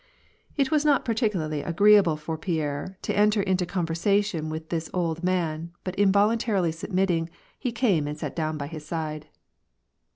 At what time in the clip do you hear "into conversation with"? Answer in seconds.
3.39-4.69